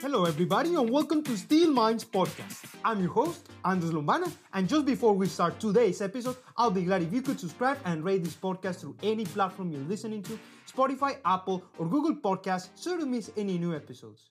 Hello, 0.00 0.24
everybody, 0.26 0.74
and 0.74 0.90
welcome 0.90 1.22
to 1.22 1.36
Steel 1.36 1.70
Minds 1.72 2.04
Podcast. 2.04 2.64
I'm 2.84 3.00
your 3.00 3.10
host, 3.10 3.48
Andres 3.64 3.92
Lombana, 3.92 4.30
and 4.52 4.68
just 4.68 4.84
before 4.84 5.14
we 5.14 5.26
start 5.26 5.58
today's 5.58 6.02
episode, 6.02 6.36
I'll 6.56 6.70
be 6.70 6.82
glad 6.82 7.02
if 7.02 7.12
you 7.12 7.22
could 7.22 7.40
subscribe 7.40 7.78
and 7.84 8.04
rate 8.04 8.22
this 8.22 8.34
podcast 8.34 8.80
through 8.80 8.96
any 9.02 9.24
platform 9.24 9.70
you're 9.72 9.80
listening 9.82 10.22
to 10.24 10.38
Spotify, 10.70 11.16
Apple, 11.24 11.62
or 11.78 11.86
Google 11.86 12.14
Podcasts 12.14 12.68
so 12.74 12.92
you 12.92 12.98
don't 12.98 13.10
miss 13.10 13.30
any 13.36 13.56
new 13.56 13.74
episodes. 13.74 14.30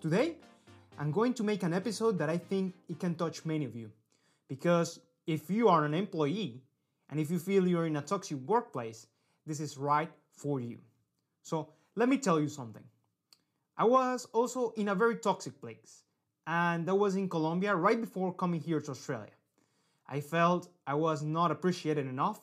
Today, 0.00 0.36
I'm 0.98 1.12
going 1.12 1.34
to 1.34 1.44
make 1.44 1.62
an 1.62 1.72
episode 1.72 2.18
that 2.18 2.28
I 2.28 2.38
think 2.38 2.74
it 2.88 2.98
can 2.98 3.14
touch 3.14 3.44
many 3.44 3.64
of 3.64 3.76
you. 3.76 3.90
Because 4.48 5.00
if 5.26 5.48
you 5.50 5.68
are 5.68 5.84
an 5.84 5.94
employee 5.94 6.62
and 7.10 7.20
if 7.20 7.30
you 7.30 7.38
feel 7.38 7.66
you're 7.66 7.86
in 7.86 7.96
a 7.96 8.02
toxic 8.02 8.38
workplace, 8.38 9.06
this 9.46 9.60
is 9.60 9.78
right 9.78 10.10
for 10.32 10.60
you. 10.60 10.78
So, 11.42 11.68
let 11.94 12.08
me 12.08 12.18
tell 12.18 12.40
you 12.40 12.48
something. 12.48 12.82
I 13.82 13.84
was 13.84 14.28
also 14.32 14.70
in 14.76 14.90
a 14.90 14.94
very 14.94 15.16
toxic 15.16 15.60
place, 15.60 16.04
and 16.46 16.86
that 16.86 16.94
was 16.94 17.16
in 17.16 17.28
Colombia 17.28 17.74
right 17.74 18.00
before 18.00 18.32
coming 18.32 18.60
here 18.60 18.80
to 18.80 18.92
Australia. 18.92 19.34
I 20.06 20.20
felt 20.20 20.68
I 20.86 20.94
was 20.94 21.24
not 21.24 21.50
appreciated 21.50 22.06
enough. 22.06 22.40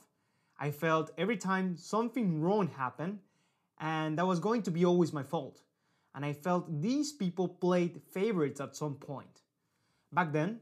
I 0.59 0.69
felt 0.71 1.11
every 1.17 1.37
time 1.37 1.77
something 1.77 2.41
wrong 2.41 2.67
happened, 2.67 3.19
and 3.79 4.17
that 4.17 4.27
was 4.27 4.41
going 4.41 4.63
to 4.63 4.71
be 4.71 4.83
always 4.83 5.13
my 5.13 5.23
fault. 5.23 5.61
And 6.13 6.25
I 6.25 6.33
felt 6.33 6.81
these 6.81 7.13
people 7.13 7.47
played 7.47 8.01
favorites 8.11 8.59
at 8.59 8.75
some 8.75 8.95
point. 8.95 9.43
Back 10.11 10.33
then, 10.33 10.59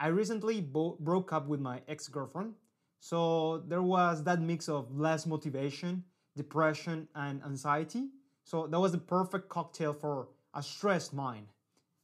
I 0.00 0.08
recently 0.08 0.60
broke 0.60 1.32
up 1.32 1.46
with 1.46 1.60
my 1.60 1.82
ex 1.86 2.08
girlfriend, 2.08 2.54
so 2.98 3.58
there 3.68 3.86
was 3.96 4.24
that 4.24 4.40
mix 4.40 4.68
of 4.68 4.90
less 4.98 5.24
motivation, 5.24 6.02
depression, 6.34 7.06
and 7.14 7.44
anxiety 7.44 8.08
so 8.46 8.68
that 8.68 8.78
was 8.78 8.92
the 8.92 8.98
perfect 8.98 9.48
cocktail 9.48 9.92
for 9.92 10.28
a 10.54 10.62
stressed 10.62 11.12
mind. 11.12 11.48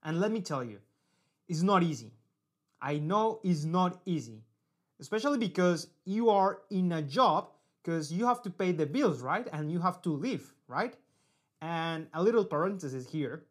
And 0.03 0.19
let 0.19 0.33
me 0.33 0.41
tell 0.41 0.65
you, 0.65 0.81
it's 1.49 1.63
not 1.63 1.85
easy. 1.85 2.11
I 2.81 2.99
know 2.99 3.39
it's 3.45 3.63
not 3.63 4.01
easy, 4.05 4.43
especially 4.99 5.39
because 5.39 5.87
you 6.05 6.31
are 6.31 6.59
in 6.69 6.91
a 6.91 7.01
job 7.01 7.51
because 7.81 8.13
you 8.13 8.27
have 8.27 8.43
to 8.43 8.51
pay 8.51 8.73
the 8.73 8.87
bills, 8.87 9.23
right? 9.23 9.47
And 9.53 9.71
you 9.71 9.79
have 9.79 10.03
to 10.03 10.11
live, 10.11 10.53
right? 10.67 10.97
And 11.61 12.09
a 12.13 12.21
little 12.21 12.45
parenthesis 12.45 13.09
here. 13.09 13.45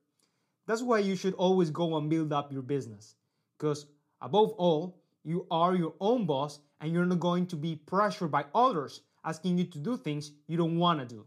That's 0.67 0.81
why 0.81 0.99
you 0.99 1.15
should 1.15 1.35
always 1.35 1.69
go 1.69 1.95
and 1.95 2.09
build 2.09 2.33
up 2.33 2.51
your 2.51 2.61
business. 2.61 3.15
Because 3.57 3.85
above 4.21 4.51
all, 4.57 4.97
you 5.23 5.47
are 5.49 5.75
your 5.75 5.93
own 6.01 6.25
boss 6.25 6.59
and 6.81 6.91
you're 6.91 7.05
not 7.05 7.21
going 7.21 7.45
to 7.47 7.55
be 7.55 7.77
pressured 7.77 8.31
by 8.31 8.43
others 8.53 8.99
asking 9.23 9.59
you 9.59 9.63
to 9.63 9.79
do 9.79 9.95
things 9.95 10.33
you 10.47 10.57
don't 10.57 10.77
want 10.77 10.99
to 10.99 11.05
do. 11.05 11.25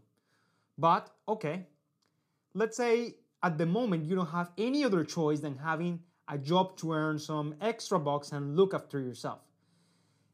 But 0.77 1.09
okay, 1.27 1.67
let's 2.53 2.77
say 2.77 3.15
at 3.43 3.57
the 3.57 3.65
moment 3.65 4.05
you 4.05 4.15
don't 4.15 4.27
have 4.27 4.51
any 4.57 4.83
other 4.83 5.03
choice 5.03 5.39
than 5.39 5.57
having 5.57 6.01
a 6.27 6.37
job 6.37 6.75
to 6.77 6.91
earn 6.91 7.19
some 7.19 7.55
extra 7.61 7.99
bucks 7.99 8.31
and 8.31 8.55
look 8.55 8.73
after 8.73 8.99
yourself. 8.99 9.39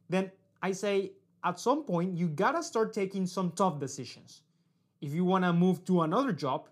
Then 0.09 0.31
I 0.61 0.71
say 0.71 1.13
at 1.43 1.59
some 1.59 1.83
point 1.83 2.17
you 2.17 2.27
gotta 2.27 2.63
start 2.63 2.93
taking 2.93 3.25
some 3.25 3.51
tough 3.51 3.79
decisions. 3.79 4.41
If 5.01 5.13
you 5.13 5.25
wanna 5.25 5.53
move 5.53 5.83
to 5.85 6.01
another 6.01 6.31
job, 6.31 6.69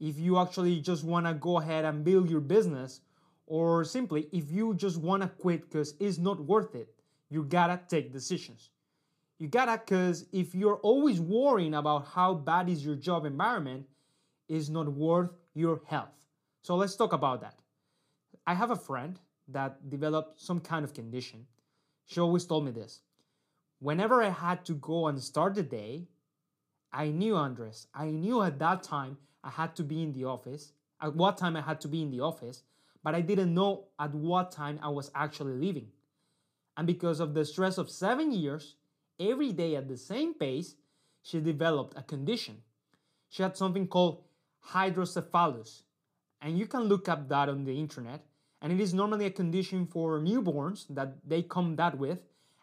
if 0.00 0.18
you 0.18 0.38
actually 0.38 0.80
just 0.80 1.04
wanna 1.04 1.34
go 1.34 1.58
ahead 1.58 1.84
and 1.84 2.04
build 2.04 2.30
your 2.30 2.40
business, 2.40 3.00
or 3.46 3.84
simply 3.84 4.28
if 4.32 4.50
you 4.50 4.74
just 4.74 4.98
wanna 4.98 5.28
quit 5.28 5.62
because 5.62 5.94
it's 6.00 6.18
not 6.18 6.40
worth 6.40 6.74
it, 6.74 6.94
you 7.30 7.44
gotta 7.44 7.80
take 7.88 8.12
decisions. 8.12 8.70
You 9.38 9.48
gotta, 9.48 9.82
because 9.84 10.26
if 10.32 10.54
you're 10.54 10.76
always 10.76 11.20
worrying 11.20 11.74
about 11.74 12.06
how 12.06 12.34
bad 12.34 12.68
is 12.68 12.84
your 12.84 12.94
job 12.94 13.24
environment, 13.24 13.86
is 14.48 14.70
not 14.70 14.92
worth 14.92 15.30
your 15.54 15.80
health. 15.86 16.12
So 16.62 16.76
let's 16.76 16.96
talk 16.96 17.12
about 17.12 17.40
that. 17.40 17.56
I 18.46 18.54
have 18.54 18.70
a 18.70 18.76
friend 18.76 19.18
that 19.48 19.90
developed 19.90 20.40
some 20.40 20.60
kind 20.60 20.84
of 20.84 20.94
condition. 20.94 21.46
She 22.06 22.20
always 22.20 22.44
told 22.44 22.64
me 22.64 22.70
this. 22.70 23.00
Whenever 23.80 24.22
I 24.22 24.30
had 24.30 24.64
to 24.66 24.74
go 24.74 25.08
and 25.08 25.20
start 25.20 25.54
the 25.54 25.62
day, 25.62 26.08
I 26.92 27.08
knew 27.08 27.36
Andres. 27.36 27.88
I 27.94 28.06
knew 28.10 28.42
at 28.42 28.58
that 28.60 28.82
time 28.82 29.18
I 29.42 29.50
had 29.50 29.74
to 29.76 29.82
be 29.82 30.02
in 30.02 30.12
the 30.12 30.24
office, 30.24 30.72
at 31.00 31.14
what 31.14 31.36
time 31.36 31.56
I 31.56 31.60
had 31.60 31.80
to 31.82 31.88
be 31.88 32.02
in 32.02 32.10
the 32.10 32.20
office, 32.20 32.62
but 33.02 33.14
I 33.14 33.20
didn't 33.20 33.52
know 33.52 33.86
at 33.98 34.14
what 34.14 34.52
time 34.52 34.78
I 34.82 34.88
was 34.88 35.10
actually 35.14 35.54
leaving. 35.54 35.88
And 36.76 36.86
because 36.86 37.20
of 37.20 37.34
the 37.34 37.44
stress 37.44 37.78
of 37.78 37.90
seven 37.90 38.32
years, 38.32 38.76
every 39.18 39.52
day 39.52 39.76
at 39.76 39.88
the 39.88 39.96
same 39.96 40.34
pace, 40.34 40.74
she 41.22 41.40
developed 41.40 41.96
a 41.96 42.02
condition. 42.02 42.62
She 43.28 43.42
had 43.42 43.56
something 43.56 43.86
called 43.86 44.22
hydrocephalus, 44.60 45.82
and 46.40 46.58
you 46.58 46.66
can 46.66 46.82
look 46.82 47.08
up 47.08 47.28
that 47.28 47.48
on 47.48 47.64
the 47.64 47.78
internet. 47.78 48.24
And 48.62 48.72
it 48.72 48.80
is 48.80 48.94
normally 48.94 49.26
a 49.26 49.30
condition 49.30 49.86
for 49.86 50.20
newborns 50.20 50.86
that 50.88 51.16
they 51.26 51.42
come 51.42 51.76
that 51.76 51.98
with, 51.98 52.20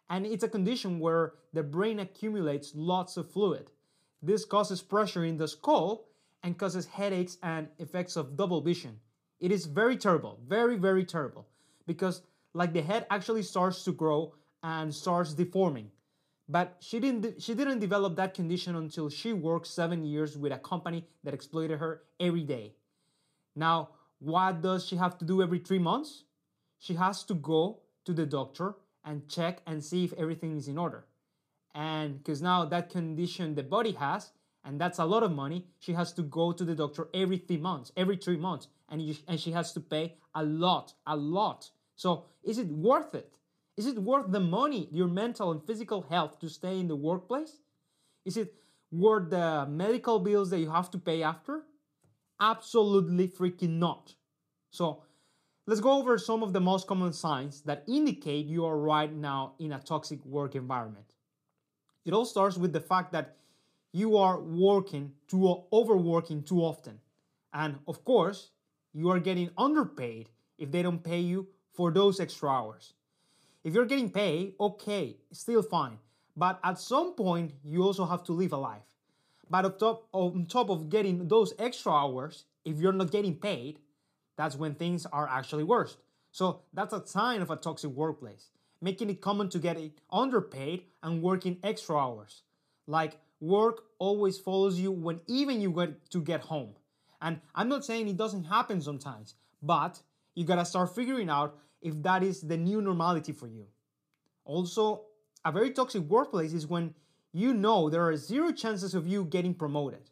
and 0.10 0.26
it's 0.26 0.44
a 0.44 0.50
condition 0.50 1.00
where 1.00 1.34
the 1.54 1.62
brain 1.62 2.00
accumulates 2.00 2.74
lots 2.76 3.18
of 3.18 3.30
fluid. 3.30 3.70
This 4.22 4.44
causes 4.44 4.82
pressure 4.82 5.26
in 5.26 5.38
the 5.38 5.48
skull 5.48 6.08
and 6.44 6.58
causes 6.58 6.88
headaches 6.88 7.38
and 7.44 7.68
effects 7.78 8.16
of 8.16 8.36
double 8.36 8.62
vision. 8.62 9.00
It 9.40 9.52
is 9.52 9.66
very 9.66 9.96
terrible, 9.96 10.40
very, 10.48 10.76
very 10.76 11.06
terrible, 11.06 11.48
because 11.86 12.24
like 12.54 12.74
the 12.74 12.82
head 12.82 13.06
actually 13.10 13.44
starts 13.44 13.84
to 13.84 13.92
grow 13.92 14.34
and 14.64 14.94
starts 14.94 15.34
deforming. 15.34 15.92
But 16.48 16.78
she 16.80 17.00
didn't 17.00 17.42
she 17.42 17.54
didn't 17.54 17.80
develop 17.80 18.16
that 18.18 18.34
condition 18.34 18.76
until 18.76 19.10
she 19.10 19.32
worked 19.34 19.68
7 19.68 20.04
years 20.04 20.38
with 20.38 20.52
a 20.52 20.58
company 20.58 21.08
that 21.24 21.34
exploited 21.34 21.80
her 21.80 22.04
every 22.20 22.44
day. 22.44 22.76
Now, 23.56 23.90
what 24.20 24.62
does 24.62 24.86
she 24.86 24.98
have 24.98 25.18
to 25.20 25.26
do 25.26 25.42
every 25.42 25.60
3 25.60 25.80
months? 25.80 26.24
She 26.78 26.96
has 26.96 27.24
to 27.26 27.34
go 27.36 27.82
to 28.06 28.14
the 28.14 28.26
doctor 28.26 28.76
and 29.04 29.28
check 29.30 29.62
and 29.66 29.84
see 29.84 30.04
if 30.04 30.14
everything 30.14 30.58
is 30.58 30.68
in 30.68 30.78
order. 30.78 31.06
And 31.74 32.18
because 32.18 32.42
now 32.42 32.66
that 32.66 32.90
condition 32.90 33.56
the 33.56 33.64
body 33.64 33.94
has, 33.94 34.32
and 34.64 34.80
that's 34.80 35.00
a 35.00 35.06
lot 35.06 35.24
of 35.24 35.32
money, 35.32 35.68
she 35.80 35.94
has 35.94 36.14
to 36.14 36.22
go 36.22 36.52
to 36.52 36.64
the 36.64 36.76
doctor 36.76 37.08
every 37.14 37.38
three 37.38 37.58
months, 37.58 37.92
every 37.96 38.18
three 38.18 38.38
months, 38.38 38.68
and, 38.90 39.02
you, 39.02 39.16
and 39.28 39.40
she 39.40 39.52
has 39.52 39.72
to 39.74 39.80
pay 39.80 40.16
a 40.36 40.44
lot, 40.44 40.94
a 41.08 41.16
lot. 41.16 41.70
So 41.96 42.26
is 42.44 42.58
it 42.58 42.68
worth 42.68 43.16
it? 43.16 43.34
Is 43.78 43.86
it 43.88 43.98
worth 44.00 44.32
the 44.32 44.40
money, 44.40 44.88
your 44.92 45.08
mental 45.08 45.52
and 45.52 45.64
physical 45.66 46.04
health 46.04 46.40
to 46.40 46.50
stay 46.50 46.80
in 46.80 46.88
the 46.88 46.96
workplace? 46.96 47.60
Is 48.26 48.38
it 48.38 48.54
worth 48.92 49.30
the 49.32 49.68
medical 49.70 50.20
bills 50.20 50.50
that 50.52 50.60
you 50.60 50.70
have 50.72 50.92
to 50.92 50.98
pay 51.00 51.24
after? 51.24 51.64
Absolutely 52.40 53.28
freaking 53.30 53.80
not. 53.80 54.16
So, 54.72 55.04
let's 55.68 55.82
go 55.82 56.00
over 56.00 56.18
some 56.18 56.44
of 56.44 56.54
the 56.54 56.62
most 56.62 56.88
common 56.88 57.14
signs 57.14 57.62
that 57.64 57.84
indicate 57.88 58.48
you 58.48 58.66
are 58.66 58.78
right 58.80 59.14
now 59.14 59.54
in 59.60 59.74
a 59.74 59.80
toxic 59.80 60.26
work 60.26 60.56
environment. 60.56 61.14
It 62.06 62.14
all 62.14 62.26
starts 62.26 62.58
with 62.58 62.74
the 62.74 62.80
fact 62.80 63.12
that 63.14 63.38
you 63.92 64.18
are 64.18 64.40
working 64.42 65.14
too 65.28 65.64
overworking 65.74 66.44
too 66.44 66.62
often. 66.62 67.00
And 67.54 67.80
of 67.88 68.06
course, 68.06 68.52
you 68.94 69.10
are 69.10 69.20
getting 69.20 69.52
underpaid 69.58 70.30
if 70.58 70.72
they 70.72 70.82
don't 70.84 71.04
pay 71.04 71.20
you 71.20 71.48
for 71.74 71.92
those 71.92 72.20
extra 72.20 72.50
hours. 72.50 72.94
If 73.64 73.74
you're 73.74 73.86
getting 73.86 74.10
paid, 74.10 74.54
okay, 74.60 75.18
still 75.32 75.62
fine. 75.62 76.00
But 76.36 76.60
at 76.64 76.80
some 76.80 77.14
point, 77.14 77.54
you 77.64 77.84
also 77.84 78.06
have 78.06 78.24
to 78.24 78.34
live 78.34 78.54
a 78.54 78.58
life. 78.58 78.96
But 79.50 79.66
on 79.66 79.78
top, 79.78 80.08
on 80.14 80.46
top 80.46 80.70
of 80.70 80.90
getting 80.90 81.28
those 81.28 81.54
extra 81.60 81.92
hours, 81.92 82.46
if 82.66 82.78
you're 82.80 82.94
not 82.94 83.12
getting 83.12 83.36
paid, 83.36 83.80
that's 84.38 84.56
when 84.56 84.76
things 84.76 85.06
are 85.06 85.28
actually 85.28 85.64
worse. 85.64 85.98
So 86.32 86.62
that's 86.74 86.94
a 86.94 87.06
sign 87.06 87.42
of 87.42 87.52
a 87.52 87.58
toxic 87.58 87.92
workplace, 87.92 88.50
making 88.82 89.10
it 89.10 89.22
common 89.22 89.50
to 89.50 89.60
get 89.60 89.78
underpaid 90.12 90.84
and 91.04 91.22
working 91.22 91.58
extra 91.64 91.98
hours. 91.98 92.44
Like 92.88 93.20
work 93.42 93.84
always 94.00 94.40
follows 94.40 94.80
you 94.80 94.92
when 94.92 95.20
even 95.28 95.60
you 95.62 95.72
get 95.72 96.10
to 96.12 96.22
get 96.22 96.42
home. 96.42 96.76
And 97.22 97.42
I'm 97.54 97.70
not 97.70 97.86
saying 97.86 98.08
it 98.08 98.18
doesn't 98.18 98.46
happen 98.46 98.82
sometimes, 98.82 99.36
but 99.62 100.00
you 100.36 100.46
gotta 100.46 100.66
start 100.66 100.94
figuring 100.96 101.30
out 101.30 101.58
if 101.82 102.02
that 102.04 102.24
is 102.24 102.42
the 102.42 102.58
new 102.58 102.82
normality 102.82 103.32
for 103.32 103.48
you. 103.48 103.66
Also, 104.46 105.02
a 105.44 105.52
very 105.52 105.72
toxic 105.72 106.04
workplace 106.04 106.54
is 106.54 106.68
when 106.68 106.94
you 107.34 107.54
know 107.54 107.90
there 107.90 108.08
are 108.08 108.16
zero 108.16 108.52
chances 108.52 108.94
of 108.94 109.08
you 109.08 109.26
getting 109.26 109.54
promoted. 109.54 110.10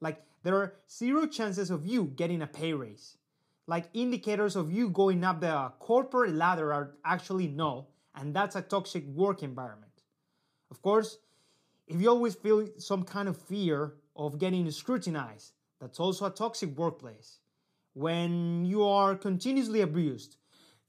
Like, 0.00 0.22
there 0.42 0.56
are 0.56 0.74
zero 0.88 1.26
chances 1.26 1.70
of 1.70 1.86
you 1.86 2.04
getting 2.16 2.42
a 2.42 2.46
pay 2.46 2.72
raise. 2.72 3.18
Like, 3.66 3.88
indicators 3.92 4.56
of 4.56 4.72
you 4.72 4.88
going 4.88 5.22
up 5.24 5.40
the 5.40 5.72
corporate 5.78 6.34
ladder 6.34 6.72
are 6.72 6.96
actually 7.04 7.48
no, 7.48 7.88
and 8.14 8.34
that's 8.34 8.56
a 8.56 8.62
toxic 8.62 9.06
work 9.06 9.42
environment. 9.42 9.92
Of 10.70 10.80
course, 10.82 11.18
if 11.86 12.00
you 12.00 12.08
always 12.08 12.34
feel 12.34 12.68
some 12.78 13.04
kind 13.04 13.28
of 13.28 13.36
fear 13.36 13.94
of 14.16 14.38
getting 14.38 14.70
scrutinized, 14.70 15.52
that's 15.80 16.00
also 16.00 16.26
a 16.26 16.30
toxic 16.30 16.76
workplace. 16.76 17.40
When 17.94 18.64
you 18.64 18.84
are 18.84 19.14
continuously 19.16 19.80
abused, 19.80 20.36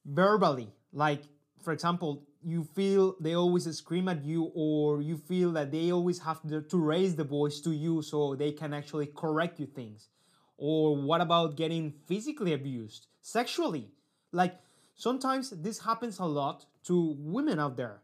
verbally 0.05 0.73
like 0.93 1.23
for 1.61 1.73
example 1.73 2.23
you 2.43 2.63
feel 2.63 3.15
they 3.19 3.35
always 3.35 3.65
scream 3.77 4.07
at 4.09 4.23
you 4.25 4.51
or 4.55 5.01
you 5.01 5.15
feel 5.15 5.51
that 5.51 5.71
they 5.71 5.91
always 5.91 6.19
have 6.19 6.41
to, 6.47 6.77
raise 6.77 7.15
the 7.15 7.23
voice 7.23 7.59
to 7.61 7.71
you 7.71 8.01
so 8.01 8.35
they 8.35 8.51
can 8.51 8.73
actually 8.73 9.07
correct 9.07 9.59
you 9.59 9.67
things 9.67 10.09
Or 10.57 10.95
what 10.95 11.21
about 11.21 11.55
getting 11.57 11.91
physically 12.07 12.53
abused, 12.53 13.07
sexually? 13.21 13.91
Like 14.31 14.59
sometimes 14.95 15.49
this 15.49 15.79
happens 15.79 16.19
a 16.19 16.25
lot 16.25 16.65
to 16.83 17.15
women 17.19 17.59
out 17.59 17.77
there. 17.77 18.01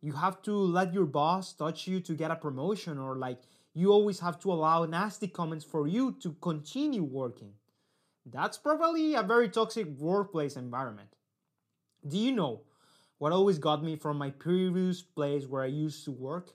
You 0.00 0.12
have 0.12 0.40
to 0.42 0.52
let 0.52 0.94
your 0.94 1.06
boss 1.06 1.52
touch 1.52 1.88
you 1.88 2.00
to 2.00 2.14
get 2.14 2.30
a 2.30 2.36
promotion, 2.36 2.98
or 2.98 3.16
like 3.16 3.40
you 3.74 3.92
always 3.92 4.20
have 4.20 4.38
to 4.40 4.52
allow 4.52 4.84
nasty 4.84 5.26
comments 5.28 5.64
for 5.64 5.88
you 5.88 6.12
to 6.22 6.34
continue 6.40 7.02
working. 7.02 7.54
That's 8.30 8.58
probably 8.58 9.14
a 9.14 9.22
very 9.22 9.48
toxic 9.48 9.86
workplace 9.98 10.56
environment. 10.56 11.08
Do 12.06 12.18
you 12.18 12.32
know 12.32 12.62
what 13.18 13.32
always 13.32 13.58
got 13.58 13.82
me 13.82 13.96
from 13.96 14.18
my 14.18 14.30
previous 14.30 15.02
place 15.02 15.46
where 15.46 15.62
I 15.62 15.66
used 15.66 16.04
to 16.04 16.12
work? 16.12 16.54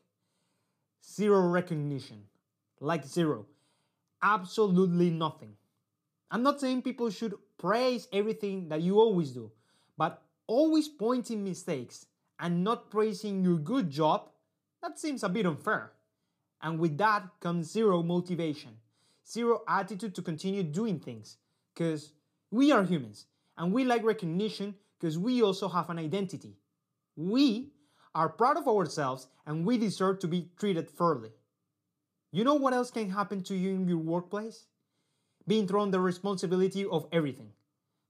Zero 1.03 1.47
recognition. 1.47 2.23
Like 2.79 3.05
zero. 3.05 3.45
Absolutely 4.21 5.09
nothing. 5.09 5.55
I'm 6.31 6.43
not 6.43 6.59
saying 6.59 6.81
people 6.81 7.09
should 7.09 7.35
praise 7.57 8.07
everything 8.11 8.69
that 8.69 8.81
you 8.81 8.99
always 8.99 9.31
do, 9.31 9.51
but 9.97 10.21
always 10.47 10.87
pointing 10.87 11.43
mistakes 11.43 12.07
and 12.39 12.63
not 12.63 12.89
praising 12.89 13.43
your 13.43 13.57
good 13.57 13.89
job, 13.89 14.29
that 14.81 14.99
seems 14.99 15.23
a 15.23 15.29
bit 15.29 15.45
unfair. 15.45 15.91
And 16.61 16.79
with 16.79 16.97
that 16.97 17.23
comes 17.39 17.71
zero 17.71 18.01
motivation, 18.01 18.71
zero 19.27 19.61
attitude 19.67 20.15
to 20.15 20.21
continue 20.21 20.63
doing 20.63 20.99
things, 20.99 21.37
because 21.73 22.13
we 22.51 22.71
are 22.71 22.83
humans 22.83 23.25
and 23.57 23.73
we 23.73 23.83
like 23.83 24.03
recognition 24.03 24.75
because 24.99 25.17
we 25.17 25.41
also 25.41 25.67
have 25.67 25.89
an 25.89 25.99
identity. 25.99 26.57
We 27.15 27.73
are 28.15 28.29
proud 28.29 28.57
of 28.57 28.67
ourselves 28.67 29.27
and 29.45 29.65
we 29.65 29.77
deserve 29.77 30.19
to 30.19 30.27
be 30.27 30.49
treated 30.57 30.89
fairly. 30.89 31.31
You 32.31 32.43
know 32.43 32.55
what 32.55 32.73
else 32.73 32.91
can 32.91 33.09
happen 33.09 33.43
to 33.43 33.55
you 33.55 33.75
in 33.75 33.87
your 33.87 33.97
workplace? 33.97 34.65
Being 35.47 35.67
thrown 35.67 35.91
the 35.91 35.99
responsibility 35.99 36.85
of 36.85 37.05
everything, 37.11 37.51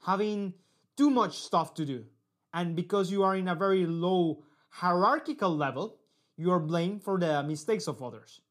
having 0.05 0.53
too 0.95 1.09
much 1.09 1.39
stuff 1.39 1.73
to 1.75 1.85
do, 1.85 2.05
and 2.53 2.75
because 2.75 3.11
you 3.11 3.23
are 3.23 3.35
in 3.35 3.47
a 3.47 3.55
very 3.55 3.85
low 3.85 4.43
hierarchical 4.69 5.55
level, 5.55 5.97
you 6.37 6.51
are 6.51 6.59
blamed 6.59 7.03
for 7.03 7.19
the 7.19 7.41
mistakes 7.43 7.87
of 7.87 8.03
others. 8.03 8.41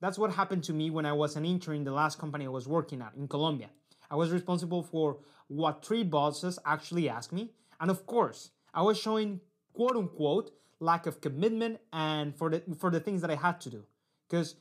That's 0.00 0.18
what 0.18 0.32
happened 0.32 0.64
to 0.64 0.72
me 0.72 0.90
when 0.90 1.06
I 1.06 1.12
was 1.12 1.36
an 1.36 1.44
intern 1.44 1.76
in 1.76 1.84
the 1.84 1.92
last 1.92 2.18
company 2.18 2.44
I 2.46 2.48
was 2.48 2.66
working 2.66 3.00
at 3.00 3.14
in 3.16 3.28
Colombia. 3.28 3.70
I 4.14 4.16
was 4.16 4.30
responsible 4.30 4.84
for 4.84 5.18
what 5.48 5.84
three 5.84 6.04
bosses 6.04 6.60
actually 6.64 7.08
asked 7.08 7.32
me, 7.32 7.50
and 7.80 7.90
of 7.90 8.06
course, 8.06 8.52
I 8.72 8.80
was 8.80 8.96
showing 8.96 9.40
quote 9.72 9.96
unquote 9.96 10.52
lack 10.78 11.06
of 11.06 11.20
commitment 11.20 11.80
and 11.92 12.32
for 12.32 12.48
the 12.48 12.62
for 12.78 12.92
the 12.92 13.00
things 13.00 13.22
that 13.22 13.32
I 13.32 13.34
had 13.34 13.60
to 13.62 13.70
do. 13.70 13.82
Because 14.28 14.54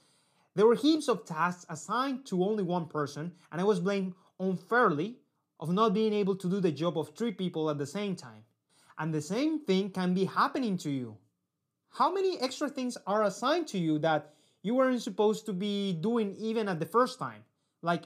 there 0.55 0.65
were 0.65 0.73
heaps 0.73 1.07
of 1.07 1.23
tasks 1.23 1.67
assigned 1.69 2.25
to 2.29 2.43
only 2.43 2.63
one 2.63 2.87
person, 2.87 3.31
and 3.51 3.61
I 3.61 3.63
was 3.63 3.79
blamed 3.79 4.15
unfairly 4.39 5.17
of 5.59 5.71
not 5.71 5.93
being 5.93 6.13
able 6.13 6.35
to 6.37 6.49
do 6.49 6.59
the 6.59 6.71
job 6.71 6.97
of 6.97 7.15
three 7.15 7.31
people 7.31 7.69
at 7.69 7.77
the 7.77 7.85
same 7.85 8.15
time. 8.15 8.43
And 8.97 9.13
the 9.13 9.21
same 9.21 9.59
thing 9.59 9.91
can 9.91 10.15
be 10.15 10.25
happening 10.25 10.79
to 10.79 10.89
you. 10.89 11.15
How 11.91 12.11
many 12.11 12.39
extra 12.41 12.69
things 12.69 12.97
are 13.05 13.21
assigned 13.21 13.67
to 13.67 13.77
you 13.77 13.99
that 13.99 14.33
you 14.63 14.73
weren't 14.73 15.03
supposed 15.03 15.45
to 15.45 15.53
be 15.53 15.93
doing 15.93 16.35
even 16.39 16.67
at 16.67 16.79
the 16.79 16.87
first 16.87 17.19
time? 17.19 17.43
Like, 17.83 18.05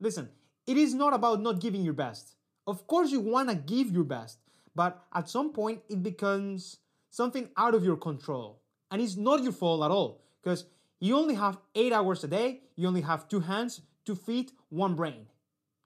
listen, 0.00 0.30
it 0.66 0.76
is 0.76 0.94
not 0.94 1.14
about 1.14 1.40
not 1.40 1.60
giving 1.60 1.82
your 1.82 1.94
best. 1.94 2.34
Of 2.66 2.86
course, 2.86 3.12
you 3.12 3.20
want 3.20 3.48
to 3.48 3.54
give 3.54 3.90
your 3.90 4.04
best, 4.04 4.38
but 4.74 5.04
at 5.14 5.28
some 5.28 5.52
point 5.52 5.82
it 5.88 6.02
becomes 6.02 6.78
something 7.10 7.48
out 7.56 7.74
of 7.74 7.84
your 7.84 7.96
control. 7.96 8.60
And 8.90 9.00
it's 9.00 9.16
not 9.16 9.42
your 9.42 9.52
fault 9.52 9.84
at 9.84 9.90
all 9.90 10.22
because 10.42 10.66
you 11.00 11.16
only 11.16 11.34
have 11.34 11.58
eight 11.74 11.92
hours 11.92 12.24
a 12.24 12.28
day, 12.28 12.60
you 12.74 12.88
only 12.88 13.02
have 13.02 13.28
two 13.28 13.40
hands, 13.40 13.82
two 14.04 14.14
feet, 14.14 14.52
one 14.68 14.94
brain. 14.94 15.26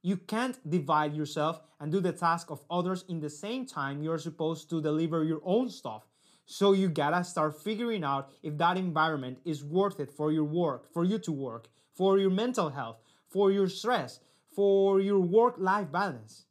You 0.03 0.17
can't 0.17 0.59
divide 0.69 1.15
yourself 1.15 1.61
and 1.79 1.93
do 1.93 2.01
the 2.01 2.13
task 2.13 2.51
of 2.51 2.63
others 2.71 3.05
in 3.09 3.21
the 3.21 3.29
same 3.29 3.67
time 3.67 4.03
you're 4.03 4.19
supposed 4.19 4.71
to 4.71 4.81
deliver 4.81 5.25
your 5.25 5.41
own 5.45 5.69
stuff. 5.69 6.07
So 6.47 6.73
you 6.73 6.89
gotta 6.89 7.23
start 7.23 7.63
figuring 7.63 8.03
out 8.03 8.31
if 8.43 8.57
that 8.59 8.77
environment 8.77 9.39
is 9.45 9.63
worth 9.63 10.01
it 10.01 10.11
for 10.11 10.33
your 10.33 10.45
work, 10.45 10.93
for 10.93 11.05
you 11.05 11.19
to 11.19 11.33
work, 11.33 11.69
for 11.95 12.19
your 12.19 12.31
mental 12.31 12.71
health, 12.71 12.97
for 13.29 13.53
your 13.53 13.69
stress, 13.69 14.21
for 14.55 15.01
your 15.01 15.21
work 15.21 15.55
life 15.59 15.91
balance. 15.91 16.47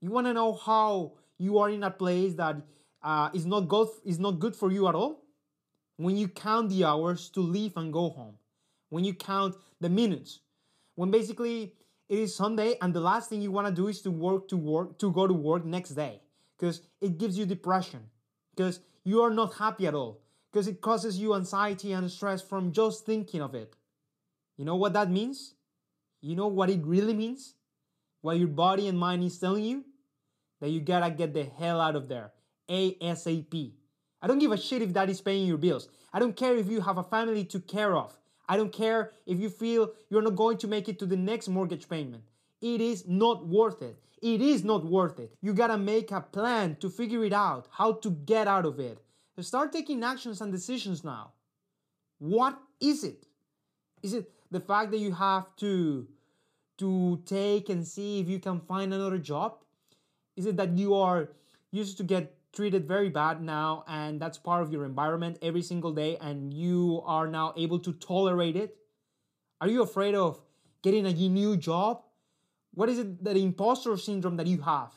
You 0.00 0.10
wanna 0.10 0.32
know 0.32 0.54
how 0.54 1.12
you 1.38 1.58
are 1.58 1.70
in 1.70 1.82
a 1.82 1.90
place 1.90 2.34
that 2.34 2.56
uh, 3.02 3.30
is 3.32 3.46
not 3.46 3.68
good 3.68 3.88
is 4.04 4.18
not 4.18 4.38
good 4.38 4.56
for 4.56 4.70
you 4.72 4.88
at 4.88 4.94
all? 4.94 5.24
When 5.96 6.16
you 6.16 6.28
count 6.28 6.70
the 6.70 6.84
hours 6.84 7.28
to 7.30 7.40
leave 7.40 7.76
and 7.76 7.92
go 7.92 8.10
home. 8.10 8.34
When 8.90 9.04
you 9.04 9.14
count 9.14 9.56
the 9.80 9.88
minutes. 9.88 10.40
When 10.94 11.10
basically 11.10 11.74
it 12.08 12.18
is 12.18 12.34
sunday 12.34 12.76
and 12.80 12.94
the 12.94 13.00
last 13.00 13.28
thing 13.28 13.42
you 13.42 13.52
want 13.52 13.68
to 13.68 13.72
do 13.72 13.88
is 13.88 14.00
to 14.02 14.10
work 14.10 14.48
to 14.48 14.56
work 14.56 14.98
to 14.98 15.12
go 15.12 15.26
to 15.26 15.34
work 15.34 15.64
next 15.64 15.90
day. 15.90 16.20
Because 16.56 16.82
it 17.00 17.18
gives 17.18 17.38
you 17.38 17.46
depression. 17.46 18.00
Because 18.54 18.80
you 19.04 19.22
are 19.22 19.30
not 19.30 19.54
happy 19.54 19.86
at 19.86 19.94
all. 19.94 20.20
Because 20.50 20.66
it 20.66 20.80
causes 20.80 21.18
you 21.18 21.34
anxiety 21.34 21.92
and 21.92 22.10
stress 22.10 22.42
from 22.42 22.72
just 22.72 23.06
thinking 23.06 23.40
of 23.40 23.54
it. 23.54 23.76
You 24.56 24.64
know 24.64 24.76
what 24.76 24.92
that 24.94 25.10
means 25.10 25.54
you 26.20 26.36
know 26.36 26.48
what 26.48 26.70
it 26.70 26.84
really 26.84 27.14
means 27.14 27.54
what 28.20 28.38
your 28.38 28.48
body 28.48 28.88
and 28.88 28.98
mind 28.98 29.22
is 29.22 29.38
telling 29.38 29.64
you 29.64 29.84
that 30.60 30.70
you 30.70 30.80
gotta 30.80 31.10
get 31.10 31.34
the 31.34 31.44
hell 31.44 31.80
out 31.80 31.96
of 31.96 32.08
there 32.08 32.32
ASAP. 32.68 33.72
I 34.20 34.26
don't 34.26 34.38
give 34.38 34.52
a 34.52 34.56
shit 34.56 34.82
if 34.82 34.92
that 34.94 35.08
is 35.08 35.20
paying 35.20 35.46
your 35.46 35.58
bills. 35.58 35.88
I 36.12 36.18
don't 36.18 36.36
care 36.36 36.56
if 36.56 36.68
you 36.68 36.80
have 36.80 36.98
a 36.98 37.04
family 37.04 37.44
to 37.44 37.60
care 37.60 37.96
of. 37.96 38.18
I 38.48 38.56
don't 38.56 38.72
care 38.72 39.12
if 39.26 39.38
you 39.38 39.48
feel 39.48 39.92
you're 40.10 40.22
not 40.22 40.36
going 40.36 40.58
to 40.58 40.66
make 40.68 40.88
it 40.88 40.98
to 40.98 41.06
the 41.06 41.16
next 41.16 41.48
mortgage 41.48 41.88
payment. 41.88 42.24
It 42.60 42.80
is 42.80 43.06
not 43.06 43.46
worth 43.46 43.82
it. 43.82 43.98
It 44.20 44.40
is 44.40 44.64
not 44.64 44.84
worth 44.84 45.20
it. 45.20 45.32
You 45.40 45.54
gotta 45.54 45.78
make 45.78 46.10
a 46.10 46.20
plan 46.20 46.76
to 46.80 46.90
figure 46.90 47.24
it 47.24 47.32
out, 47.32 47.68
how 47.70 47.92
to 47.92 48.10
get 48.10 48.48
out 48.48 48.66
of 48.66 48.80
it. 48.80 48.98
Start 49.40 49.72
taking 49.72 50.02
actions 50.02 50.40
and 50.40 50.50
decisions 50.50 51.04
now. 51.04 51.32
What 52.18 52.58
is 52.80 53.04
it? 53.04 53.26
Is 54.02 54.14
it 54.14 54.32
the 54.50 54.60
fact 54.60 54.90
that 54.92 54.98
you 54.98 55.12
have 55.12 55.54
to 55.56 56.08
to 56.78 57.20
take 57.26 57.68
and 57.68 57.86
see 57.86 58.20
if 58.20 58.28
you 58.28 58.38
can 58.38 58.60
find 58.60 58.94
another 58.94 59.18
job? 59.18 59.64
Is 60.36 60.46
it 60.46 60.56
that 60.56 60.76
you 60.78 60.94
are 60.94 61.30
used 61.72 61.98
to 61.98 62.04
get 62.04 62.34
treated 62.52 62.86
very 62.86 63.08
bad 63.08 63.42
now 63.42 63.84
and 63.88 64.20
that's 64.20 64.38
part 64.38 64.62
of 64.62 64.72
your 64.72 64.84
environment 64.84 65.38
every 65.42 65.62
single 65.62 65.92
day 65.92 66.16
and 66.20 66.54
you 66.54 67.02
are 67.04 67.26
now 67.26 67.52
able 67.56 67.78
to 67.80 67.92
tolerate 67.92 68.56
it? 68.56 68.76
Are 69.60 69.68
you 69.68 69.82
afraid 69.82 70.14
of 70.14 70.40
getting 70.82 71.04
a 71.06 71.12
new 71.12 71.56
job? 71.56 72.02
What 72.74 72.88
is 72.88 72.98
it 73.00 73.24
that 73.24 73.36
imposter 73.36 73.96
syndrome 73.96 74.36
that 74.36 74.46
you 74.46 74.60
have? 74.62 74.92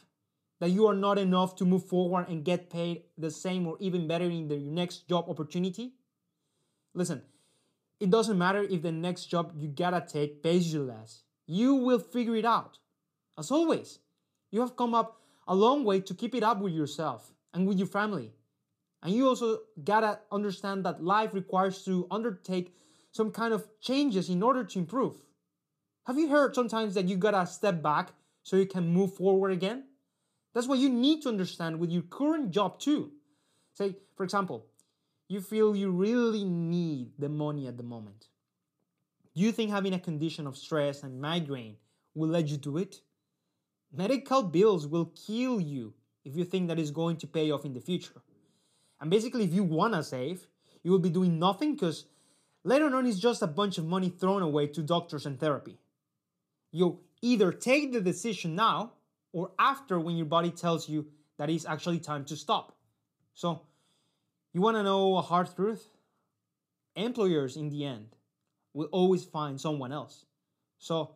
That 0.60 0.70
you 0.70 0.86
are 0.86 0.94
not 0.94 1.18
enough 1.18 1.56
to 1.56 1.66
move 1.66 1.88
forward 1.88 2.28
and 2.30 2.46
get 2.46 2.70
paid 2.70 3.04
the 3.18 3.32
same 3.32 3.66
or 3.66 3.78
even 3.80 4.08
better 4.08 4.26
in 4.26 4.48
the 4.48 4.58
next 4.58 5.10
job 5.10 5.26
opportunity? 5.28 5.94
Listen, 6.94 7.24
it 8.02 8.10
doesn't 8.10 8.38
matter 8.38 8.64
if 8.64 8.82
the 8.82 8.92
next 8.92 9.26
job 9.26 9.54
you 9.56 9.68
gotta 9.68 10.04
take 10.06 10.42
pays 10.42 10.74
you 10.74 10.84
less. 10.84 11.24
You 11.46 11.76
will 11.76 12.00
figure 12.00 12.36
it 12.36 12.46
out. 12.46 12.80
As 13.38 13.52
always, 13.52 14.00
you 14.52 14.62
have 14.62 14.76
come 14.76 14.96
up 14.96 15.22
a 15.48 15.56
long 15.56 15.84
way 15.84 16.02
to 16.02 16.14
keep 16.14 16.34
it 16.34 16.44
up 16.44 16.60
with 16.60 16.74
yourself 16.74 17.32
and 17.54 17.68
with 17.68 17.78
your 17.78 17.88
family. 17.88 18.34
And 19.04 19.14
you 19.14 19.28
also 19.28 19.60
gotta 19.84 20.20
understand 20.32 20.84
that 20.86 21.04
life 21.04 21.34
requires 21.34 21.84
to 21.86 22.08
undertake 22.10 22.76
some 23.12 23.32
kind 23.32 23.54
of 23.54 23.68
changes 23.80 24.30
in 24.30 24.42
order 24.42 24.64
to 24.64 24.80
improve. 24.80 25.22
Have 26.08 26.18
you 26.18 26.30
heard 26.30 26.56
sometimes 26.56 26.96
that 26.96 27.08
you 27.08 27.18
gotta 27.18 27.46
step 27.46 27.84
back 27.84 28.14
so 28.44 28.56
you 28.56 28.66
can 28.66 28.88
move 28.88 29.16
forward 29.16 29.52
again? 29.52 29.84
That's 30.54 30.68
what 30.68 30.80
you 30.80 30.90
need 30.90 31.22
to 31.24 31.30
understand 31.30 31.80
with 31.80 31.92
your 31.92 32.04
current 32.04 32.52
job 32.52 32.80
too. 32.80 33.12
Say, 33.74 33.96
for 34.16 34.24
example, 34.24 34.66
you 35.32 35.40
feel 35.40 35.74
you 35.74 35.90
really 35.90 36.44
need 36.44 37.14
the 37.18 37.30
money 37.30 37.66
at 37.66 37.78
the 37.78 37.84
moment. 37.84 38.28
Do 39.34 39.42
you 39.42 39.54
think 39.54 39.72
having 39.72 39.94
a 39.94 40.00
condition 40.00 40.46
of 40.46 40.58
stress 40.58 41.04
and 41.04 41.22
migraine 41.22 41.78
will 42.14 42.28
let 42.28 42.50
you 42.50 42.58
do 42.58 42.78
it? 42.78 43.00
Medical 43.94 44.44
bills 44.44 44.88
will 44.88 45.14
kill 45.26 45.62
you 45.62 45.94
if 46.26 46.36
you 46.36 46.44
think 46.44 46.68
that 46.68 46.80
is 46.80 46.92
going 46.92 47.16
to 47.16 47.28
pay 47.28 47.50
off 47.50 47.64
in 47.64 47.74
the 47.74 47.80
future. 47.80 48.22
And 49.00 49.10
basically, 49.10 49.46
if 49.46 49.54
you 49.54 49.64
want 49.64 49.94
to 49.94 50.04
save, 50.04 50.48
you 50.84 50.92
will 50.92 51.00
be 51.00 51.10
doing 51.10 51.40
nothing 51.40 51.76
because 51.76 52.08
later 52.66 52.94
on 52.94 53.08
it's 53.08 53.18
just 53.18 53.42
a 53.42 53.48
bunch 53.48 53.78
of 53.78 53.86
money 53.86 54.10
thrown 54.10 54.42
away 54.42 54.68
to 54.68 54.82
doctors 54.82 55.26
and 55.26 55.40
therapy. 55.40 55.80
You 56.74 57.00
either 57.22 57.54
take 57.54 57.94
the 57.94 58.02
decision 58.02 58.54
now 58.56 58.94
or 59.32 59.52
after 59.58 59.98
when 59.98 60.18
your 60.18 60.26
body 60.26 60.52
tells 60.52 60.90
you 60.90 61.08
that 61.38 61.50
it's 61.50 61.66
actually 61.66 62.00
time 62.00 62.26
to 62.26 62.36
stop. 62.36 62.76
So, 63.34 63.62
you 64.54 64.62
want 64.62 64.78
to 64.78 64.84
know 64.84 65.18
a 65.18 65.22
hard 65.22 65.54
truth? 65.56 65.86
Employers, 66.96 67.56
in 67.56 67.70
the 67.70 67.86
end, 67.86 68.16
will 68.74 68.88
always 68.92 69.24
find 69.24 69.60
someone 69.60 69.92
else. 69.92 70.26
So, 70.78 71.12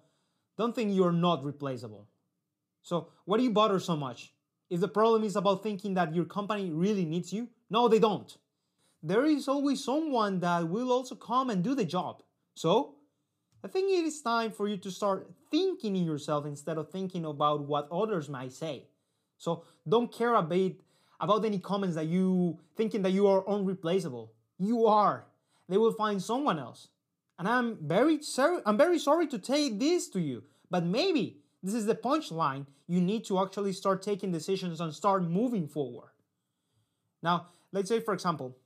don't 0.58 0.74
think 0.74 0.94
you're 0.94 1.12
not 1.12 1.44
replaceable. 1.44 2.08
So, 2.82 3.10
why 3.26 3.38
do 3.38 3.44
you 3.44 3.52
bother 3.52 3.80
so 3.80 3.96
much? 3.96 4.34
If 4.70 4.80
the 4.80 4.88
problem 4.88 5.24
is 5.24 5.36
about 5.36 5.64
thinking 5.64 5.94
that 5.96 6.16
your 6.16 6.26
company 6.26 6.72
really 6.72 7.06
needs 7.06 7.34
you, 7.34 7.50
no, 7.70 7.88
they 7.88 8.00
don't. 8.00 8.36
There 9.04 9.26
is 9.26 9.48
always 9.48 9.84
someone 9.84 10.40
that 10.40 10.68
will 10.68 10.92
also 10.92 11.16
come 11.16 11.50
and 11.50 11.64
do 11.64 11.76
the 11.76 11.86
job. 11.86 12.24
So, 12.56 12.96
I 13.66 13.68
think 13.68 13.92
it 13.92 14.06
is 14.06 14.22
time 14.22 14.52
for 14.52 14.68
you 14.68 14.78
to 14.78 14.92
start 14.92 15.28
thinking 15.50 15.96
in 15.96 16.06
yourself 16.06 16.46
instead 16.46 16.78
of 16.78 16.92
thinking 16.92 17.26
about 17.26 17.66
what 17.68 17.88
others 17.92 18.30
might 18.30 18.52
say. 18.52 18.86
So 19.40 19.64
don't 19.90 20.12
care 20.12 20.36
about, 20.36 20.74
about 21.20 21.46
any 21.46 21.60
comments 21.60 21.96
that 21.96 22.08
you 22.08 22.60
thinking 22.76 23.02
that 23.04 23.12
you 23.12 23.28
are 23.28 23.48
unreplaceable. 23.48 24.34
You 24.58 24.86
are. 24.86 25.26
They 25.70 25.78
will 25.78 25.94
find 25.94 26.22
someone 26.22 26.60
else. 26.60 26.90
And 27.38 27.48
I'm 27.48 27.78
very 27.82 28.22
sorry, 28.22 28.62
I'm 28.66 28.78
very 28.78 29.00
sorry 29.00 29.28
to 29.28 29.40
take 29.40 29.80
this 29.80 30.08
to 30.10 30.22
you, 30.22 30.44
but 30.70 30.86
maybe 30.86 31.40
this 31.62 31.74
is 31.74 31.86
the 31.86 31.96
punchline. 31.96 32.66
You 32.88 33.02
need 33.02 33.26
to 33.26 33.40
actually 33.40 33.74
start 33.74 34.02
taking 34.02 34.32
decisions 34.32 34.80
and 34.80 34.94
start 34.94 35.24
moving 35.24 35.68
forward. 35.68 36.12
Now, 37.22 37.48
let's 37.72 37.90
say 37.90 38.00
for 38.00 38.14
example, 38.14 38.58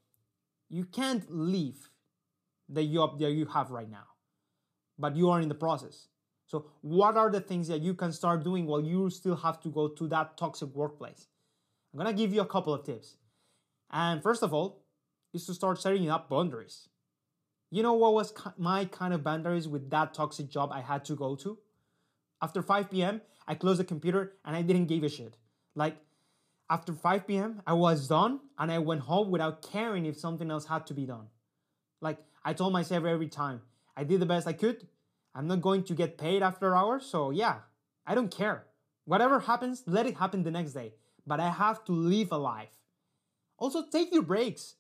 you 0.70 0.86
can't 0.86 1.26
leave 1.30 1.90
the 2.68 2.86
job 2.86 3.20
that 3.20 3.32
you 3.32 3.46
have 3.46 3.72
right 3.72 3.90
now, 3.90 4.06
but 5.00 5.16
you 5.16 5.30
are 5.30 5.42
in 5.42 5.50
the 5.50 5.56
process. 5.56 6.08
So, 6.46 6.66
what 6.82 7.16
are 7.16 7.32
the 7.32 7.42
things 7.42 7.68
that 7.68 7.82
you 7.82 7.94
can 7.94 8.12
start 8.12 8.44
doing 8.44 8.66
while 8.66 8.82
you 8.84 9.10
still 9.10 9.36
have 9.36 9.60
to 9.62 9.70
go 9.70 9.88
to 9.88 10.08
that 10.10 10.38
toxic 10.38 10.70
workplace? 10.76 11.28
I'm 11.92 11.98
gonna 11.98 12.14
give 12.14 12.34
you 12.34 12.42
a 12.42 12.46
couple 12.46 12.74
of 12.74 12.86
tips. 12.86 13.16
And 13.92 14.22
first 14.22 14.44
of 14.44 14.54
all, 14.54 14.84
is 15.34 15.46
to 15.46 15.54
start 15.54 15.82
setting 15.82 16.10
up 16.10 16.30
boundaries. 16.30 16.90
You 17.72 17.84
know 17.84 17.94
what 17.94 18.14
was 18.14 18.34
my 18.58 18.86
kind 18.86 19.14
of 19.14 19.24
boundaries 19.24 19.68
with 19.68 19.90
that 19.92 20.14
toxic 20.14 20.50
job 20.50 20.72
I 20.72 20.82
had 20.82 21.06
to 21.06 21.16
go 21.16 21.36
to? 21.36 21.58
After 22.42 22.62
5 22.62 22.90
p.m., 22.90 23.22
I 23.48 23.56
closed 23.56 23.80
the 23.80 23.84
computer 23.84 24.34
and 24.44 24.56
I 24.56 24.62
didn't 24.62 24.86
give 24.86 25.04
a 25.04 25.10
shit. 25.10 25.38
Like, 25.76 25.98
after 26.70 26.94
5 26.94 27.28
p.m., 27.28 27.62
I 27.68 27.74
was 27.74 28.08
done 28.08 28.40
and 28.58 28.72
I 28.72 28.80
went 28.80 29.02
home 29.02 29.30
without 29.30 29.62
caring 29.62 30.06
if 30.06 30.18
something 30.18 30.50
else 30.50 30.66
had 30.66 30.88
to 30.88 30.94
be 30.94 31.06
done. 31.06 31.28
Like, 32.02 32.18
I 32.44 32.54
told 32.54 32.74
myself 32.74 33.06
every 33.06 33.28
time, 33.28 33.62
I 33.96 34.04
did 34.04 34.20
the 34.20 34.26
best 34.26 34.48
I 34.48 34.54
could. 34.54 34.88
I'm 35.36 35.48
not 35.48 35.62
going 35.62 35.84
to 35.84 35.94
get 35.94 36.18
paid 36.18 36.42
after 36.42 36.76
hours, 36.76 37.06
so 37.06 37.30
yeah, 37.30 37.58
I 38.06 38.16
don't 38.16 38.32
care. 38.32 38.66
Whatever 39.06 39.42
happens, 39.42 39.84
let 39.86 40.08
it 40.08 40.18
happen 40.18 40.44
the 40.44 40.52
next 40.52 40.74
day. 40.74 40.94
But 41.30 41.40
I 41.40 41.52
have 41.52 41.86
to 41.86 41.92
live 41.92 42.32
a 42.32 42.38
life. 42.38 42.76
Also, 43.60 43.86
take 43.86 44.12
your 44.12 44.24
breaks. 44.24 44.74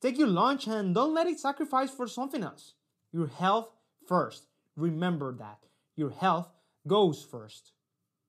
Take 0.00 0.16
your 0.16 0.26
lunch 0.26 0.66
and 0.66 0.94
don't 0.94 1.12
let 1.12 1.26
it 1.26 1.38
sacrifice 1.38 1.90
for 1.90 2.08
something 2.08 2.42
else. 2.42 2.72
Your 3.12 3.26
health 3.26 3.70
first. 4.08 4.46
Remember 4.74 5.34
that. 5.34 5.58
Your 5.94 6.08
health 6.08 6.48
goes 6.88 7.22
first. 7.22 7.72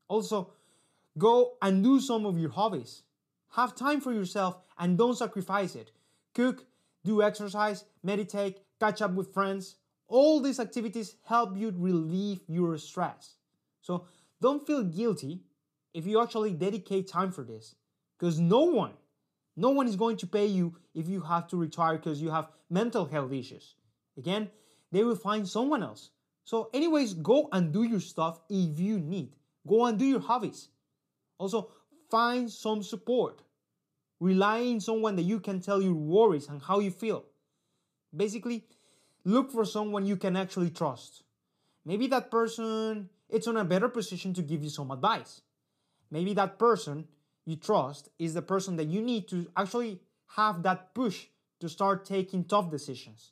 Also, 0.09 0.51
go 1.17 1.53
and 1.61 1.81
do 1.81 2.01
some 2.01 2.25
of 2.25 2.37
your 2.37 2.49
hobbies. 2.49 3.03
Have 3.51 3.75
time 3.75 4.01
for 4.01 4.11
yourself 4.11 4.57
and 4.77 4.97
don't 4.97 5.17
sacrifice 5.17 5.73
it. 5.73 5.91
Cook, 6.33 6.65
do 7.05 7.21
exercise, 7.21 7.85
meditate, 8.03 8.59
catch 8.77 9.01
up 9.01 9.13
with 9.13 9.33
friends. 9.33 9.77
All 10.09 10.41
these 10.41 10.59
activities 10.59 11.15
help 11.23 11.55
you 11.55 11.73
relieve 11.77 12.41
your 12.45 12.77
stress. 12.77 13.35
So 13.79 14.05
don't 14.41 14.67
feel 14.67 14.83
guilty 14.83 15.43
if 15.93 16.05
you 16.05 16.21
actually 16.21 16.53
dedicate 16.53 17.07
time 17.07 17.31
for 17.31 17.43
this 17.43 17.75
because 18.17 18.39
no 18.39 18.61
one 18.61 18.93
no 19.55 19.69
one 19.69 19.87
is 19.87 19.95
going 19.95 20.17
to 20.17 20.27
pay 20.27 20.47
you 20.47 20.75
if 20.95 21.07
you 21.07 21.21
have 21.21 21.47
to 21.49 21.57
retire 21.57 21.97
because 21.97 22.21
you 22.21 22.31
have 22.31 22.49
mental 22.69 23.05
health 23.05 23.31
issues. 23.31 23.75
Again, 24.17 24.49
they 24.91 25.03
will 25.03 25.15
find 25.15 25.47
someone 25.47 25.83
else. 25.83 26.09
So, 26.43 26.69
anyways, 26.73 27.13
go 27.13 27.49
and 27.51 27.71
do 27.71 27.83
your 27.83 27.99
stuff 27.99 28.39
if 28.49 28.79
you 28.79 28.99
need. 28.99 29.35
Go 29.67 29.85
and 29.85 29.97
do 29.97 30.05
your 30.05 30.19
hobbies. 30.19 30.69
Also, 31.37 31.69
find 32.09 32.51
some 32.51 32.83
support. 32.83 33.41
Rely 34.19 34.61
on 34.61 34.79
someone 34.79 35.15
that 35.17 35.23
you 35.23 35.39
can 35.39 35.61
tell 35.61 35.81
your 35.81 35.93
worries 35.93 36.47
and 36.47 36.61
how 36.61 36.79
you 36.79 36.91
feel. 36.91 37.25
Basically, 38.15 38.65
look 39.23 39.51
for 39.51 39.65
someone 39.65 40.05
you 40.05 40.17
can 40.17 40.35
actually 40.35 40.69
trust. 40.69 41.23
Maybe 41.85 42.07
that 42.07 42.31
person 42.31 43.09
it's 43.29 43.47
on 43.47 43.57
a 43.57 43.65
better 43.65 43.89
position 43.89 44.33
to 44.35 44.41
give 44.41 44.63
you 44.63 44.69
some 44.69 44.91
advice. 44.91 45.41
Maybe 46.11 46.33
that 46.33 46.59
person 46.59 47.07
you 47.45 47.55
trust 47.55 48.09
is 48.19 48.33
the 48.33 48.41
person 48.41 48.75
that 48.77 48.85
you 48.87 49.01
need 49.01 49.27
to 49.29 49.47
actually 49.57 49.99
have 50.35 50.63
that 50.63 50.93
push 50.93 51.27
to 51.59 51.69
start 51.69 52.05
taking 52.05 52.43
tough 52.43 52.69
decisions. 52.69 53.31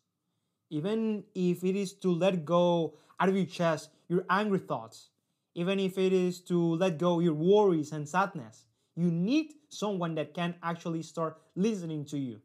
Even 0.69 1.23
if 1.35 1.63
it 1.63 1.75
is 1.75 1.93
to 1.93 2.11
let 2.11 2.45
go 2.45 2.93
out 3.19 3.29
of 3.29 3.35
your 3.35 3.45
chest 3.45 3.89
your 4.07 4.25
angry 4.29 4.59
thoughts, 4.59 5.09
even 5.55 5.79
if 5.79 5.97
it 5.97 6.11
is 6.11 6.41
to 6.41 6.75
let 6.75 6.97
go 6.97 7.19
your 7.19 7.33
worries 7.33 7.93
and 7.93 8.07
sadness, 8.07 8.65
you 8.95 9.09
need 9.09 9.53
someone 9.69 10.15
that 10.15 10.33
can 10.33 10.53
actually 10.61 11.01
start 11.01 11.39
listening 11.55 12.03
to 12.03 12.17
you. 12.17 12.41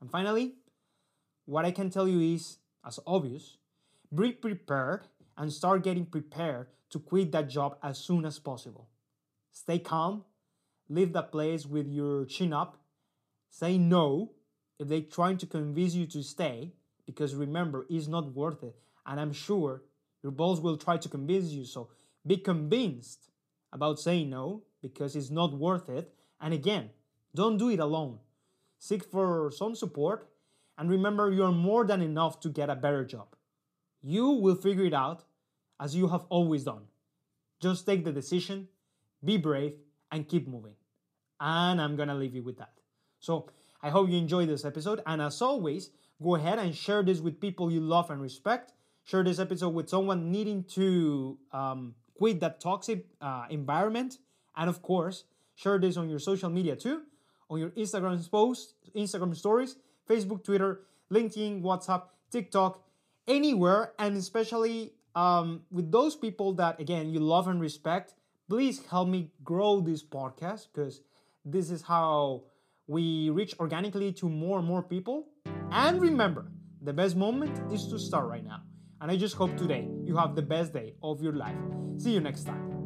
And 0.00 0.10
finally, 0.10 0.54
what 1.44 1.64
I 1.64 1.70
can 1.70 1.90
tell 1.90 2.08
you 2.08 2.34
is, 2.34 2.58
as 2.84 2.98
obvious, 3.06 3.58
be 4.12 4.32
prepared 4.32 5.06
and 5.36 5.52
start 5.52 5.84
getting 5.84 6.06
prepared 6.06 6.66
to 6.90 6.98
quit 6.98 7.30
that 7.32 7.48
job 7.48 7.76
as 7.82 7.98
soon 7.98 8.24
as 8.24 8.38
possible. 8.38 8.88
Stay 9.52 9.78
calm 9.78 10.24
leave 10.90 11.12
that 11.12 11.32
place 11.32 11.64
with 11.64 11.86
your 11.86 12.26
chin 12.26 12.52
up. 12.52 12.76
Say 13.48 13.78
no 13.78 14.32
if 14.78 14.88
they're 14.88 15.00
trying 15.00 15.38
to 15.38 15.46
convince 15.46 15.94
you 15.94 16.06
to 16.06 16.22
stay, 16.22 16.72
because 17.06 17.34
remember, 17.34 17.86
it's 17.88 18.08
not 18.08 18.34
worth 18.34 18.62
it. 18.62 18.76
And 19.06 19.20
I'm 19.20 19.32
sure 19.32 19.82
your 20.22 20.32
boss 20.32 20.60
will 20.60 20.76
try 20.76 20.96
to 20.98 21.08
convince 21.08 21.50
you. 21.50 21.64
So 21.64 21.88
be 22.26 22.36
convinced 22.36 23.30
about 23.72 23.98
saying 23.98 24.30
no 24.30 24.64
because 24.82 25.16
it's 25.16 25.30
not 25.30 25.56
worth 25.56 25.88
it. 25.88 26.12
And 26.40 26.52
again, 26.52 26.90
don't 27.34 27.56
do 27.56 27.70
it 27.70 27.78
alone. 27.78 28.18
Seek 28.78 29.04
for 29.04 29.50
some 29.50 29.74
support 29.74 30.28
and 30.78 30.90
remember 30.90 31.30
you 31.30 31.44
are 31.44 31.52
more 31.52 31.84
than 31.84 32.00
enough 32.00 32.40
to 32.40 32.48
get 32.48 32.70
a 32.70 32.74
better 32.74 33.04
job. 33.04 33.36
You 34.02 34.30
will 34.30 34.54
figure 34.54 34.84
it 34.84 34.94
out 34.94 35.24
as 35.78 35.94
you 35.94 36.08
have 36.08 36.24
always 36.30 36.64
done. 36.64 36.84
Just 37.60 37.84
take 37.84 38.04
the 38.04 38.12
decision, 38.12 38.68
be 39.24 39.36
brave, 39.36 39.74
and 40.12 40.28
keep 40.28 40.48
moving. 40.48 40.74
And 41.40 41.80
I'm 41.80 41.96
gonna 41.96 42.14
leave 42.14 42.34
you 42.34 42.42
with 42.42 42.58
that. 42.58 42.72
So 43.20 43.48
I 43.82 43.90
hope 43.90 44.10
you 44.10 44.18
enjoyed 44.18 44.48
this 44.48 44.64
episode. 44.64 45.00
And 45.06 45.22
as 45.22 45.40
always, 45.40 45.90
go 46.22 46.34
ahead 46.34 46.58
and 46.58 46.74
share 46.74 47.02
this 47.02 47.20
with 47.20 47.40
people 47.40 47.70
you 47.70 47.80
love 47.80 48.10
and 48.10 48.20
respect. 48.20 48.72
Share 49.04 49.24
this 49.24 49.38
episode 49.38 49.70
with 49.70 49.88
someone 49.88 50.30
needing 50.30 50.64
to 50.74 51.38
um, 51.52 51.94
quit 52.14 52.40
that 52.40 52.60
toxic 52.60 53.06
uh, 53.20 53.46
environment. 53.50 54.18
And 54.56 54.68
of 54.68 54.82
course, 54.82 55.24
share 55.54 55.78
this 55.78 55.96
on 55.96 56.08
your 56.10 56.18
social 56.18 56.50
media 56.50 56.76
too, 56.76 57.02
on 57.48 57.58
your 57.58 57.70
Instagram 57.70 58.30
posts, 58.30 58.74
Instagram 58.94 59.34
stories, 59.34 59.76
Facebook, 60.08 60.44
Twitter, 60.44 60.80
LinkedIn, 61.10 61.62
WhatsApp, 61.62 62.02
TikTok, 62.30 62.82
anywhere, 63.26 63.92
and 63.98 64.16
especially 64.16 64.92
um, 65.14 65.62
with 65.70 65.90
those 65.90 66.14
people 66.16 66.52
that 66.54 66.80
again 66.80 67.10
you 67.10 67.20
love 67.20 67.48
and 67.48 67.60
respect. 67.60 68.14
Please 68.50 68.84
help 68.90 69.08
me 69.08 69.30
grow 69.44 69.80
this 69.80 70.02
podcast 70.02 70.66
because 70.74 71.02
this 71.44 71.70
is 71.70 71.82
how 71.82 72.42
we 72.88 73.30
reach 73.30 73.54
organically 73.60 74.12
to 74.14 74.28
more 74.28 74.58
and 74.58 74.66
more 74.66 74.82
people. 74.82 75.28
And 75.70 76.00
remember, 76.00 76.50
the 76.82 76.92
best 76.92 77.14
moment 77.14 77.72
is 77.72 77.86
to 77.86 77.98
start 77.98 78.28
right 78.28 78.44
now. 78.44 78.62
And 79.00 79.08
I 79.08 79.16
just 79.16 79.36
hope 79.36 79.56
today 79.56 79.88
you 80.04 80.16
have 80.16 80.34
the 80.34 80.42
best 80.42 80.72
day 80.72 80.94
of 81.00 81.22
your 81.22 81.34
life. 81.34 81.54
See 81.96 82.10
you 82.10 82.18
next 82.18 82.42
time. 82.42 82.79